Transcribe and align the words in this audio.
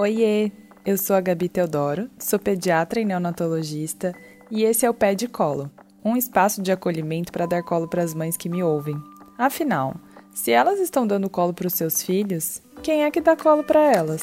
Oiê, 0.00 0.52
eu 0.86 0.96
sou 0.96 1.16
a 1.16 1.20
Gabi 1.20 1.48
Teodoro, 1.48 2.08
sou 2.20 2.38
pediatra 2.38 3.00
e 3.00 3.04
neonatologista 3.04 4.14
e 4.48 4.62
esse 4.62 4.86
é 4.86 4.88
o 4.88 4.94
Pé 4.94 5.12
de 5.12 5.26
Colo, 5.26 5.68
um 6.04 6.16
espaço 6.16 6.62
de 6.62 6.70
acolhimento 6.70 7.32
para 7.32 7.46
dar 7.46 7.64
colo 7.64 7.88
para 7.88 8.04
as 8.04 8.14
mães 8.14 8.36
que 8.36 8.48
me 8.48 8.62
ouvem. 8.62 8.94
Afinal, 9.36 9.96
se 10.32 10.52
elas 10.52 10.78
estão 10.78 11.04
dando 11.04 11.28
colo 11.28 11.52
para 11.52 11.66
os 11.66 11.74
seus 11.74 12.00
filhos, 12.00 12.62
quem 12.80 13.02
é 13.02 13.10
que 13.10 13.20
dá 13.20 13.34
colo 13.34 13.64
para 13.64 13.92
elas? 13.92 14.22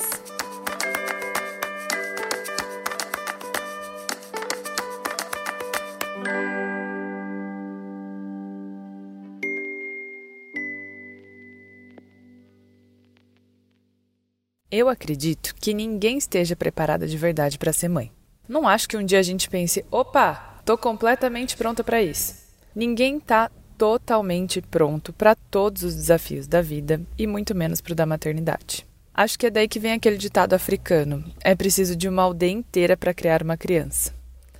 Eu 14.77 14.89
acredito 14.89 15.55
que 15.55 15.73
ninguém 15.73 16.17
esteja 16.17 16.53
preparada 16.53 17.07
de 17.07 17.17
verdade 17.17 17.57
para 17.57 17.71
ser 17.71 17.87
mãe. 17.87 18.11
Não 18.45 18.67
acho 18.67 18.89
que 18.89 18.97
um 18.97 19.05
dia 19.05 19.19
a 19.19 19.23
gente 19.23 19.49
pense: 19.49 19.85
opa, 19.89 20.59
tô 20.65 20.77
completamente 20.77 21.55
pronta 21.55 21.81
para 21.81 22.03
isso. 22.03 22.35
Ninguém 22.75 23.17
tá 23.17 23.49
totalmente 23.77 24.61
pronto 24.61 25.13
para 25.13 25.33
todos 25.33 25.83
os 25.83 25.95
desafios 25.95 26.45
da 26.45 26.61
vida 26.61 27.01
e 27.17 27.25
muito 27.25 27.55
menos 27.55 27.79
para 27.79 27.93
o 27.93 27.95
da 27.95 28.05
maternidade. 28.05 28.85
Acho 29.13 29.39
que 29.39 29.45
é 29.45 29.49
daí 29.49 29.69
que 29.69 29.79
vem 29.79 29.93
aquele 29.93 30.17
ditado 30.17 30.53
africano: 30.53 31.23
é 31.39 31.55
preciso 31.55 31.95
de 31.95 32.09
uma 32.09 32.23
aldeia 32.23 32.51
inteira 32.51 32.97
para 32.97 33.13
criar 33.13 33.41
uma 33.41 33.55
criança. 33.55 34.13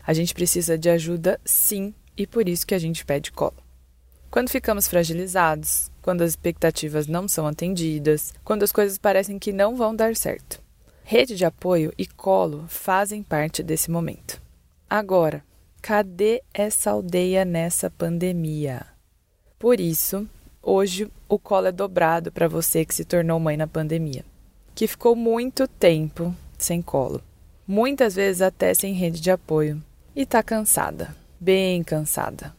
A 0.08 0.14
gente 0.14 0.34
precisa 0.34 0.78
de 0.78 0.90
ajuda, 0.90 1.42
sim, 1.44 1.94
e 2.16 2.26
por 2.26 2.48
isso 2.48 2.66
que 2.66 2.74
a 2.74 2.80
gente 2.80 3.06
pede 3.06 3.34
colo. 3.34 3.65
Quando 4.36 4.50
ficamos 4.50 4.90
fragilizados, 4.90 5.90
quando 6.02 6.22
as 6.22 6.32
expectativas 6.32 7.08
não 7.08 7.26
são 7.26 7.48
atendidas, 7.48 8.34
quando 8.44 8.64
as 8.64 8.72
coisas 8.74 8.98
parecem 8.98 9.40
que 9.40 9.54
não 9.54 9.78
vão 9.78 9.96
dar 9.96 10.14
certo. 10.14 10.62
Rede 11.06 11.38
de 11.38 11.46
apoio 11.46 11.94
e 11.98 12.06
colo 12.06 12.66
fazem 12.68 13.24
parte 13.24 13.64
desse 13.64 13.90
momento. 13.90 14.42
Agora, 14.90 15.42
cadê 15.82 16.44
essa 16.54 16.92
aldeia 16.92 17.46
nessa 17.46 17.90
pandemia? 17.90 18.86
Por 19.58 19.80
isso, 19.80 20.28
hoje 20.62 21.10
o 21.30 21.40
colo 21.40 21.68
é 21.68 21.72
dobrado 21.72 22.30
para 22.30 22.50
você 22.50 22.84
que 22.84 22.94
se 22.94 23.06
tornou 23.06 23.40
mãe 23.40 23.56
na 23.56 23.68
pandemia, 23.68 24.26
que 24.76 24.86
ficou 24.86 25.16
muito 25.16 25.66
tempo 25.66 26.36
sem 26.58 26.82
colo, 26.82 27.22
muitas 27.66 28.16
vezes 28.16 28.42
até 28.42 28.74
sem 28.74 28.94
rede 28.96 29.22
de 29.22 29.32
apoio, 29.32 29.82
e 30.14 30.24
está 30.24 30.44
cansada, 30.44 31.16
bem 31.40 31.82
cansada. 31.86 32.54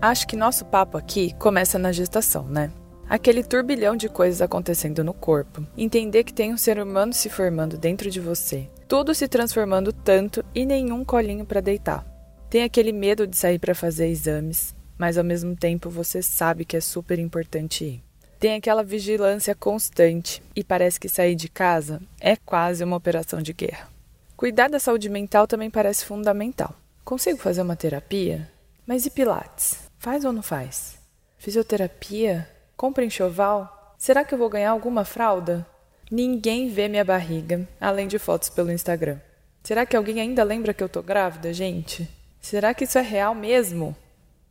Acho 0.00 0.28
que 0.28 0.36
nosso 0.36 0.64
papo 0.64 0.96
aqui 0.96 1.34
começa 1.40 1.76
na 1.76 1.90
gestação, 1.90 2.44
né? 2.44 2.70
Aquele 3.08 3.42
turbilhão 3.42 3.96
de 3.96 4.08
coisas 4.08 4.40
acontecendo 4.40 5.02
no 5.02 5.12
corpo, 5.12 5.66
entender 5.76 6.22
que 6.22 6.32
tem 6.32 6.52
um 6.52 6.56
ser 6.56 6.78
humano 6.78 7.12
se 7.12 7.28
formando 7.28 7.76
dentro 7.76 8.08
de 8.08 8.20
você, 8.20 8.68
tudo 8.86 9.12
se 9.12 9.26
transformando 9.26 9.92
tanto 9.92 10.44
e 10.54 10.64
nenhum 10.64 11.04
colinho 11.04 11.44
para 11.44 11.60
deitar. 11.60 12.06
Tem 12.48 12.62
aquele 12.62 12.92
medo 12.92 13.26
de 13.26 13.36
sair 13.36 13.58
para 13.58 13.74
fazer 13.74 14.06
exames, 14.06 14.72
mas 14.96 15.18
ao 15.18 15.24
mesmo 15.24 15.56
tempo 15.56 15.90
você 15.90 16.22
sabe 16.22 16.64
que 16.64 16.76
é 16.76 16.80
super 16.80 17.18
importante 17.18 17.84
ir. 17.84 18.02
Tem 18.38 18.54
aquela 18.54 18.84
vigilância 18.84 19.52
constante 19.52 20.40
e 20.54 20.62
parece 20.62 21.00
que 21.00 21.08
sair 21.08 21.34
de 21.34 21.48
casa 21.48 22.00
é 22.20 22.36
quase 22.36 22.84
uma 22.84 22.96
operação 22.96 23.42
de 23.42 23.52
guerra. 23.52 23.88
Cuidar 24.36 24.70
da 24.70 24.78
saúde 24.78 25.08
mental 25.08 25.48
também 25.48 25.68
parece 25.68 26.04
fundamental. 26.04 26.72
Consigo 27.04 27.38
fazer 27.38 27.62
uma 27.62 27.74
terapia? 27.74 28.48
Mas 28.86 29.04
e 29.04 29.10
Pilates? 29.10 29.87
Faz 30.08 30.24
ou 30.24 30.32
não 30.32 30.40
faz? 30.40 30.98
Fisioterapia? 31.36 32.48
Compra 32.74 33.04
enxoval? 33.04 33.94
Será 33.98 34.24
que 34.24 34.32
eu 34.32 34.38
vou 34.38 34.48
ganhar 34.48 34.70
alguma 34.70 35.04
fralda? 35.04 35.66
Ninguém 36.10 36.70
vê 36.70 36.88
minha 36.88 37.04
barriga, 37.04 37.68
além 37.78 38.08
de 38.08 38.18
fotos 38.18 38.48
pelo 38.48 38.72
Instagram. 38.72 39.18
Será 39.62 39.84
que 39.84 39.94
alguém 39.94 40.18
ainda 40.18 40.42
lembra 40.42 40.72
que 40.72 40.82
eu 40.82 40.88
tô 40.88 41.02
grávida, 41.02 41.52
gente? 41.52 42.08
Será 42.40 42.72
que 42.72 42.84
isso 42.84 42.96
é 42.96 43.02
real 43.02 43.34
mesmo? 43.34 43.94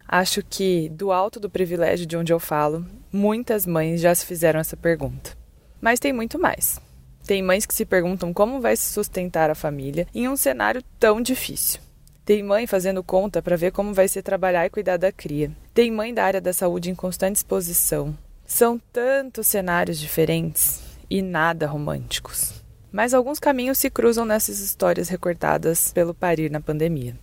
Acho 0.07 0.43
que, 0.43 0.89
do 0.89 1.11
alto 1.11 1.39
do 1.39 1.49
privilégio 1.49 2.05
de 2.05 2.15
onde 2.15 2.31
eu 2.31 2.39
falo, 2.39 2.85
muitas 3.11 3.65
mães 3.65 3.99
já 3.99 4.13
se 4.13 4.27
fizeram 4.27 4.59
essa 4.59 4.77
pergunta. 4.77 5.35
Mas 5.81 5.99
tem 5.99 6.13
muito 6.13 6.37
mais. 6.37 6.79
Tem 7.25 7.41
mães 7.41 7.65
que 7.65 7.73
se 7.73 7.83
perguntam 7.83 8.31
como 8.31 8.61
vai 8.61 8.77
se 8.77 8.93
sustentar 8.93 9.49
a 9.49 9.55
família 9.55 10.05
em 10.13 10.29
um 10.29 10.37
cenário 10.37 10.83
tão 10.99 11.19
difícil. 11.19 11.86
Tem 12.27 12.43
mãe 12.43 12.67
fazendo 12.67 13.01
conta 13.01 13.41
para 13.41 13.55
ver 13.55 13.71
como 13.71 13.93
vai 13.93 14.05
ser 14.05 14.21
trabalhar 14.21 14.65
e 14.65 14.69
cuidar 14.69 14.97
da 14.97 15.13
cria. 15.13 15.49
Tem 15.73 15.89
mãe 15.89 16.13
da 16.13 16.25
área 16.25 16.41
da 16.41 16.51
saúde 16.51 16.91
em 16.91 16.93
constante 16.93 17.37
exposição. 17.37 18.13
São 18.45 18.77
tantos 18.91 19.47
cenários 19.47 19.97
diferentes 19.97 20.81
e 21.09 21.21
nada 21.21 21.65
românticos. 21.65 22.61
Mas 22.91 23.13
alguns 23.13 23.39
caminhos 23.39 23.77
se 23.77 23.89
cruzam 23.89 24.25
nessas 24.25 24.59
histórias 24.59 25.07
recortadas 25.07 25.93
pelo 25.93 26.13
parir 26.13 26.51
na 26.51 26.59
pandemia. 26.59 27.17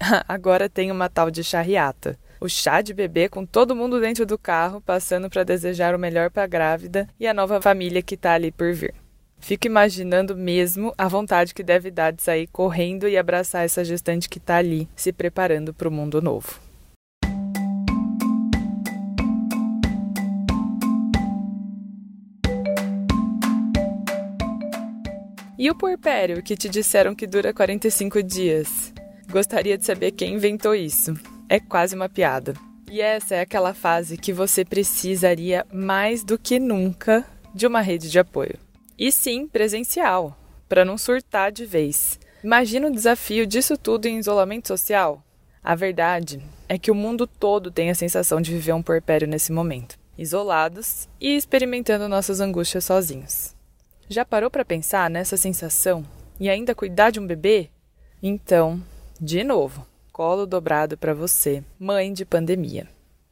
Agora 0.26 0.70
tem 0.70 0.90
uma 0.90 1.10
tal 1.10 1.30
de 1.30 1.44
charriata. 1.44 2.18
O 2.40 2.48
chá 2.48 2.80
de 2.80 2.94
bebê 2.94 3.28
com 3.28 3.44
todo 3.44 3.76
mundo 3.76 4.00
dentro 4.00 4.24
do 4.24 4.38
carro, 4.38 4.80
passando 4.80 5.28
para 5.28 5.44
desejar 5.44 5.94
o 5.94 5.98
melhor 5.98 6.30
para 6.30 6.44
a 6.44 6.46
grávida 6.46 7.06
e 7.20 7.26
a 7.26 7.34
nova 7.34 7.60
família 7.60 8.00
que 8.00 8.14
está 8.14 8.32
ali 8.32 8.50
por 8.50 8.72
vir. 8.72 8.94
Fico 9.40 9.66
imaginando 9.66 10.36
mesmo 10.36 10.94
a 10.96 11.08
vontade 11.08 11.54
que 11.54 11.62
deve 11.62 11.90
dar 11.90 12.12
de 12.12 12.22
sair 12.22 12.46
correndo 12.46 13.08
e 13.08 13.16
abraçar 13.16 13.64
essa 13.64 13.84
gestante 13.84 14.28
que 14.28 14.38
está 14.38 14.58
ali, 14.58 14.88
se 14.94 15.12
preparando 15.12 15.72
para 15.72 15.88
o 15.88 15.90
mundo 15.90 16.20
novo. 16.20 16.60
E 25.58 25.70
o 25.70 25.74
puerpério 25.74 26.42
que 26.42 26.56
te 26.56 26.68
disseram 26.68 27.14
que 27.14 27.26
dura 27.26 27.52
45 27.52 28.22
dias? 28.22 28.94
Gostaria 29.30 29.76
de 29.76 29.84
saber 29.84 30.12
quem 30.12 30.34
inventou 30.34 30.74
isso. 30.74 31.14
É 31.48 31.60
quase 31.60 31.94
uma 31.94 32.08
piada. 32.08 32.54
E 32.90 33.00
essa 33.00 33.34
é 33.34 33.40
aquela 33.40 33.74
fase 33.74 34.16
que 34.16 34.32
você 34.32 34.64
precisaria 34.64 35.66
mais 35.72 36.24
do 36.24 36.38
que 36.38 36.58
nunca 36.58 37.26
de 37.54 37.66
uma 37.66 37.80
rede 37.80 38.10
de 38.10 38.18
apoio. 38.18 38.69
E 39.00 39.10
sim, 39.10 39.48
presencial, 39.48 40.36
para 40.68 40.84
não 40.84 40.98
surtar 40.98 41.50
de 41.50 41.64
vez. 41.64 42.20
Imagina 42.44 42.86
o 42.86 42.92
desafio 42.92 43.46
disso 43.46 43.78
tudo 43.78 44.04
em 44.04 44.18
isolamento 44.18 44.68
social? 44.68 45.24
A 45.64 45.74
verdade 45.74 46.42
é 46.68 46.78
que 46.78 46.90
o 46.90 46.94
mundo 46.94 47.26
todo 47.26 47.70
tem 47.70 47.88
a 47.88 47.94
sensação 47.94 48.42
de 48.42 48.52
viver 48.52 48.74
um 48.74 48.82
porpério 48.82 49.26
nesse 49.26 49.52
momento, 49.52 49.98
isolados 50.18 51.08
e 51.18 51.34
experimentando 51.34 52.10
nossas 52.10 52.42
angústias 52.42 52.84
sozinhos. 52.84 53.56
Já 54.06 54.22
parou 54.22 54.50
para 54.50 54.66
pensar 54.66 55.08
nessa 55.08 55.38
sensação 55.38 56.04
e 56.38 56.50
ainda 56.50 56.74
cuidar 56.74 57.08
de 57.08 57.18
um 57.18 57.26
bebê? 57.26 57.70
Então, 58.22 58.82
de 59.18 59.42
novo, 59.42 59.86
colo 60.12 60.44
dobrado 60.44 60.98
para 60.98 61.14
você, 61.14 61.64
mãe 61.78 62.12
de 62.12 62.26
pandemia. 62.26 62.86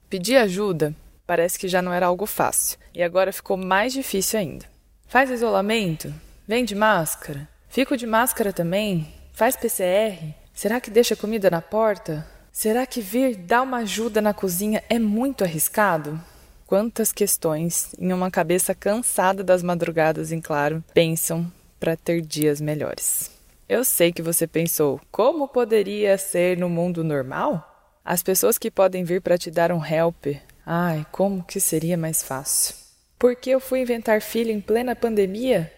Pedir 0.08 0.36
ajuda 0.36 0.96
parece 1.26 1.58
que 1.58 1.68
já 1.68 1.82
não 1.82 1.92
era 1.92 2.06
algo 2.06 2.24
fácil 2.24 2.78
e 2.94 3.02
agora 3.02 3.34
ficou 3.34 3.58
mais 3.58 3.92
difícil 3.92 4.40
ainda. 4.40 4.77
Faz 5.08 5.30
isolamento? 5.30 6.12
Vende 6.46 6.74
máscara? 6.74 7.48
Fico 7.70 7.96
de 7.96 8.06
máscara 8.06 8.52
também? 8.52 9.08
Faz 9.32 9.56
PCR? 9.56 10.34
Será 10.52 10.82
que 10.82 10.90
deixa 10.90 11.16
comida 11.16 11.50
na 11.50 11.62
porta? 11.62 12.26
Será 12.52 12.84
que 12.84 13.00
vir 13.00 13.34
dar 13.34 13.62
uma 13.62 13.78
ajuda 13.78 14.20
na 14.20 14.34
cozinha 14.34 14.84
é 14.86 14.98
muito 14.98 15.44
arriscado? 15.44 16.20
Quantas 16.66 17.10
questões 17.10 17.94
em 17.98 18.12
uma 18.12 18.30
cabeça 18.30 18.74
cansada 18.74 19.42
das 19.42 19.62
madrugadas 19.62 20.30
em 20.30 20.42
claro 20.42 20.84
pensam 20.92 21.50
para 21.80 21.96
ter 21.96 22.20
dias 22.20 22.60
melhores. 22.60 23.30
Eu 23.66 23.86
sei 23.86 24.12
que 24.12 24.20
você 24.20 24.46
pensou, 24.46 25.00
como 25.10 25.48
poderia 25.48 26.18
ser 26.18 26.58
no 26.58 26.68
mundo 26.68 27.02
normal? 27.02 27.96
As 28.04 28.22
pessoas 28.22 28.58
que 28.58 28.70
podem 28.70 29.04
vir 29.04 29.22
para 29.22 29.38
te 29.38 29.50
dar 29.50 29.72
um 29.72 29.82
help, 29.82 30.26
ai, 30.66 31.06
como 31.10 31.42
que 31.42 31.60
seria 31.60 31.96
mais 31.96 32.22
fácil. 32.22 32.77
Por 33.18 33.34
que 33.34 33.50
eu 33.50 33.58
fui 33.58 33.80
inventar 33.80 34.22
filho 34.22 34.52
em 34.52 34.60
plena 34.60 34.94
pandemia? 34.94 35.72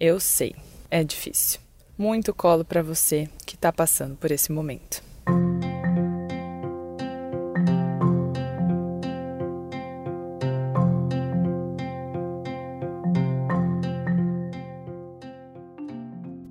Eu 0.00 0.18
sei, 0.18 0.56
é 0.90 1.04
difícil. 1.04 1.60
Muito 1.96 2.34
colo 2.34 2.64
para 2.64 2.82
você 2.82 3.28
que 3.46 3.54
está 3.54 3.72
passando 3.72 4.16
por 4.16 4.32
esse 4.32 4.50
momento. 4.50 5.00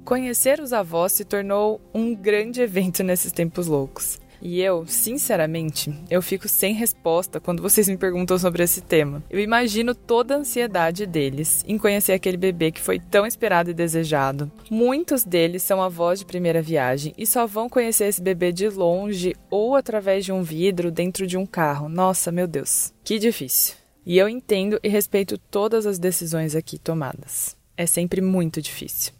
Conhecer 0.05 0.61
os 0.61 0.71
avós 0.71 1.11
se 1.11 1.25
tornou 1.25 1.81
um 1.93 2.15
grande 2.15 2.61
evento 2.61 3.03
nesses 3.03 3.33
tempos 3.33 3.67
loucos. 3.67 4.21
E 4.41 4.61
eu, 4.61 4.85
sinceramente, 4.87 5.93
eu 6.09 6.21
fico 6.21 6.47
sem 6.47 6.73
resposta 6.73 7.39
quando 7.39 7.61
vocês 7.61 7.87
me 7.87 7.97
perguntam 7.97 8.37
sobre 8.37 8.63
esse 8.63 8.81
tema. 8.81 9.23
Eu 9.29 9.39
imagino 9.39 9.93
toda 9.93 10.35
a 10.35 10.37
ansiedade 10.37 11.05
deles 11.05 11.63
em 11.67 11.77
conhecer 11.77 12.13
aquele 12.13 12.37
bebê 12.37 12.71
que 12.71 12.81
foi 12.81 12.99
tão 12.99 13.25
esperado 13.25 13.69
e 13.69 13.73
desejado. 13.73 14.51
Muitos 14.69 15.23
deles 15.23 15.63
são 15.63 15.81
avós 15.81 16.19
de 16.19 16.25
primeira 16.25 16.61
viagem 16.61 17.13
e 17.17 17.25
só 17.25 17.45
vão 17.45 17.69
conhecer 17.69 18.05
esse 18.05 18.21
bebê 18.21 18.51
de 18.51 18.69
longe 18.69 19.35
ou 19.49 19.75
através 19.75 20.25
de 20.25 20.31
um 20.31 20.41
vidro 20.41 20.91
dentro 20.91 21.27
de 21.27 21.37
um 21.37 21.45
carro. 21.45 21.89
Nossa, 21.89 22.31
meu 22.31 22.47
Deus, 22.47 22.93
que 23.03 23.19
difícil. 23.19 23.75
E 24.05 24.17
eu 24.17 24.27
entendo 24.27 24.79
e 24.81 24.89
respeito 24.89 25.37
todas 25.37 25.85
as 25.85 25.99
decisões 25.99 26.55
aqui 26.55 26.79
tomadas. 26.79 27.55
É 27.75 27.85
sempre 27.85 28.21
muito 28.21 28.61
difícil. 28.61 29.13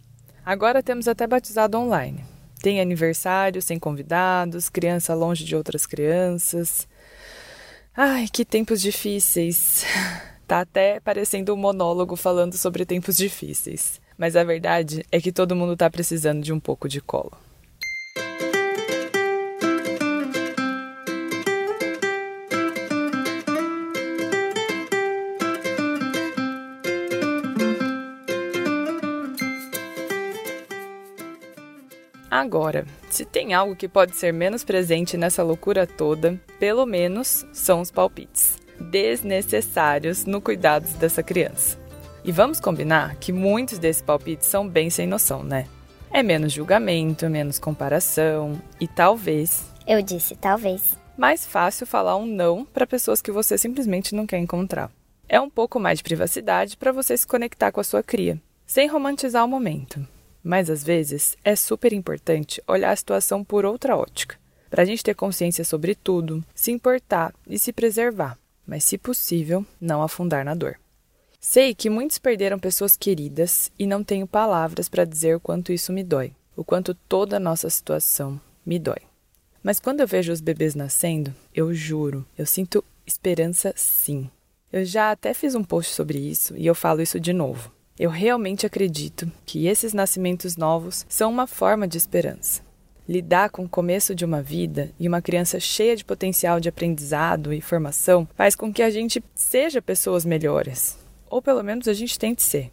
Agora 0.44 0.82
temos 0.82 1.06
até 1.06 1.26
batizado 1.26 1.78
online. 1.78 2.24
Tem 2.62 2.80
aniversário 2.80 3.62
sem 3.62 3.78
convidados, 3.78 4.68
criança 4.68 5.14
longe 5.14 5.44
de 5.44 5.56
outras 5.56 5.86
crianças. 5.86 6.86
Ai, 7.96 8.28
que 8.32 8.44
tempos 8.44 8.80
difíceis. 8.80 9.84
Tá 10.50 10.62
até 10.62 10.98
parecendo 10.98 11.54
um 11.54 11.56
monólogo 11.56 12.16
falando 12.16 12.58
sobre 12.58 12.84
tempos 12.84 13.16
difíceis. 13.16 14.00
Mas 14.18 14.34
a 14.34 14.42
verdade 14.42 15.06
é 15.12 15.20
que 15.20 15.30
todo 15.30 15.54
mundo 15.54 15.76
tá 15.76 15.88
precisando 15.88 16.42
de 16.42 16.52
um 16.52 16.58
pouco 16.58 16.88
de 16.88 17.00
colo. 17.00 17.38
Agora, 32.30 32.86
se 33.10 33.24
tem 33.24 33.54
algo 33.54 33.74
que 33.74 33.88
pode 33.88 34.14
ser 34.14 34.32
menos 34.32 34.62
presente 34.62 35.16
nessa 35.16 35.42
loucura 35.42 35.86
toda, 35.86 36.40
pelo 36.60 36.86
menos 36.86 37.44
são 37.52 37.80
os 37.80 37.90
palpites 37.90 38.60
desnecessários 38.80 40.24
no 40.24 40.40
cuidado 40.40 40.88
dessa 40.98 41.22
criança. 41.22 41.78
E 42.24 42.32
vamos 42.32 42.60
combinar 42.60 43.16
que 43.16 43.32
muitos 43.32 43.78
desses 43.78 44.02
palpites 44.02 44.46
são 44.46 44.66
bem 44.66 44.88
sem 44.90 45.06
noção, 45.06 45.42
né? 45.42 45.66
É 46.10 46.22
menos 46.22 46.52
julgamento, 46.52 47.28
menos 47.28 47.58
comparação 47.58 48.60
e 48.80 48.88
talvez. 48.88 49.66
Eu 49.86 50.02
disse 50.02 50.34
talvez. 50.36 50.98
Mais 51.16 51.44
fácil 51.44 51.86
falar 51.86 52.16
um 52.16 52.26
não 52.26 52.64
para 52.64 52.86
pessoas 52.86 53.20
que 53.20 53.30
você 53.30 53.58
simplesmente 53.58 54.14
não 54.14 54.26
quer 54.26 54.38
encontrar. 54.38 54.90
É 55.28 55.40
um 55.40 55.50
pouco 55.50 55.78
mais 55.78 55.98
de 55.98 56.04
privacidade 56.04 56.76
para 56.76 56.92
você 56.92 57.16
se 57.16 57.26
conectar 57.26 57.70
com 57.70 57.80
a 57.80 57.84
sua 57.84 58.02
cria, 58.02 58.40
sem 58.66 58.88
romantizar 58.88 59.44
o 59.44 59.48
momento. 59.48 60.04
Mas 60.42 60.70
às 60.70 60.82
vezes 60.82 61.36
é 61.44 61.54
super 61.54 61.92
importante 61.92 62.62
olhar 62.66 62.90
a 62.90 62.96
situação 62.96 63.44
por 63.44 63.64
outra 63.64 63.96
ótica, 63.96 64.36
para 64.70 64.82
a 64.82 64.84
gente 64.86 65.02
ter 65.02 65.14
consciência 65.14 65.64
sobre 65.64 65.94
tudo, 65.94 66.44
se 66.54 66.70
importar 66.70 67.34
e 67.46 67.58
se 67.58 67.72
preservar, 67.72 68.38
mas 68.66 68.84
se 68.84 68.96
possível, 68.96 69.66
não 69.80 70.02
afundar 70.02 70.44
na 70.44 70.54
dor. 70.54 70.78
Sei 71.40 71.74
que 71.74 71.88
muitos 71.88 72.18
perderam 72.18 72.58
pessoas 72.58 72.96
queridas 72.96 73.72
e 73.78 73.86
não 73.86 74.04
tenho 74.04 74.26
palavras 74.26 74.88
para 74.88 75.06
dizer 75.06 75.36
o 75.36 75.40
quanto 75.40 75.72
isso 75.72 75.92
me 75.92 76.04
dói, 76.04 76.32
o 76.54 76.62
quanto 76.62 76.94
toda 76.94 77.38
a 77.38 77.40
nossa 77.40 77.68
situação 77.70 78.40
me 78.64 78.78
dói. 78.78 79.00
Mas 79.62 79.80
quando 79.80 80.00
eu 80.00 80.06
vejo 80.06 80.32
os 80.32 80.40
bebês 80.40 80.74
nascendo, 80.74 81.34
eu 81.54 81.72
juro, 81.74 82.26
eu 82.36 82.46
sinto 82.46 82.84
esperança 83.06 83.72
sim. 83.76 84.30
Eu 84.72 84.84
já 84.84 85.10
até 85.10 85.34
fiz 85.34 85.54
um 85.54 85.64
post 85.64 85.94
sobre 85.94 86.18
isso 86.18 86.56
e 86.56 86.66
eu 86.66 86.74
falo 86.74 87.02
isso 87.02 87.18
de 87.18 87.32
novo. 87.32 87.72
Eu 88.00 88.08
realmente 88.08 88.64
acredito 88.64 89.30
que 89.44 89.66
esses 89.66 89.92
nascimentos 89.92 90.56
novos 90.56 91.04
são 91.06 91.30
uma 91.30 91.46
forma 91.46 91.86
de 91.86 91.98
esperança. 91.98 92.62
Lidar 93.06 93.50
com 93.50 93.64
o 93.64 93.68
começo 93.68 94.14
de 94.14 94.24
uma 94.24 94.40
vida 94.40 94.90
e 94.98 95.06
uma 95.06 95.20
criança 95.20 95.60
cheia 95.60 95.94
de 95.94 96.02
potencial 96.02 96.58
de 96.58 96.66
aprendizado 96.66 97.52
e 97.52 97.60
formação 97.60 98.26
faz 98.34 98.56
com 98.56 98.72
que 98.72 98.82
a 98.82 98.88
gente 98.88 99.22
seja 99.34 99.82
pessoas 99.82 100.24
melhores, 100.24 100.98
ou 101.28 101.42
pelo 101.42 101.62
menos 101.62 101.86
a 101.88 101.92
gente 101.92 102.18
tente 102.18 102.42
ser. 102.42 102.72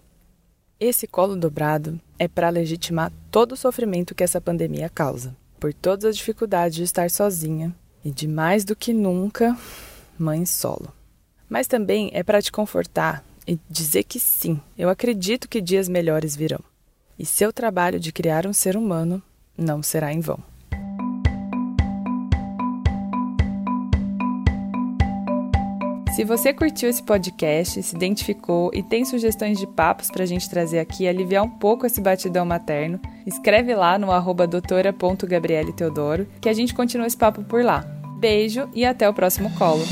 Esse 0.80 1.06
colo 1.06 1.36
dobrado 1.36 2.00
é 2.18 2.30
para 2.30 2.48
legitimar 2.48 3.12
todo 3.30 3.52
o 3.52 3.58
sofrimento 3.58 4.16
que 4.16 4.24
essa 4.24 4.40
pandemia 4.40 4.88
causa, 4.88 5.36
por 5.60 5.74
todas 5.74 6.06
as 6.06 6.16
dificuldades 6.16 6.78
de 6.78 6.84
estar 6.84 7.12
sozinha 7.12 7.76
e 8.02 8.12
de 8.12 8.30
mais 8.30 8.64
do 8.64 8.78
que 8.78 8.94
nunca, 8.94 9.58
mãe 10.18 10.46
solo. 10.46 10.88
Mas 11.50 11.68
também 11.68 12.12
é 12.14 12.24
para 12.24 12.42
te 12.42 12.50
confortar 12.50 13.26
e 13.48 13.58
dizer 13.70 14.04
que 14.04 14.20
sim, 14.20 14.60
eu 14.78 14.90
acredito 14.90 15.48
que 15.48 15.62
dias 15.62 15.88
melhores 15.88 16.36
virão. 16.36 16.60
E 17.18 17.26
seu 17.26 17.54
trabalho 17.54 18.00
de 18.00 18.12
criar 18.12 18.46
um 18.46 18.54
ser 18.54 18.76
humano 18.76 19.24
não 19.58 19.82
será 19.82 20.14
em 20.14 20.20
vão. 20.20 20.40
Se 26.18 26.24
você 26.24 26.52
curtiu 26.52 26.90
esse 26.90 27.04
podcast, 27.04 27.82
se 27.84 27.96
identificou 27.96 28.72
e 28.74 28.82
tem 28.82 29.06
sugestões 29.06 29.60
de 29.60 29.68
papos 29.68 30.10
para 30.10 30.24
a 30.24 30.26
gente 30.26 30.50
trazer 30.50 30.80
aqui 30.80 31.04
e 31.04 31.08
aliviar 31.08 31.44
um 31.44 31.50
pouco 31.50 31.86
esse 31.86 32.02
batidão 32.02 32.44
materno, 32.44 33.00
escreve 33.24 33.76
lá 33.76 34.00
no 34.00 34.12
arroba 34.12 34.48
Teodoro 34.48 36.28
que 36.42 36.50
a 36.50 36.54
gente 36.54 36.74
continua 36.74 37.06
esse 37.06 37.16
papo 37.16 37.44
por 37.44 37.64
lá. 37.64 37.82
Beijo 38.18 38.68
e 38.74 38.84
até 38.84 39.08
o 39.08 39.14
próximo 39.14 39.54
colo. 39.60 39.86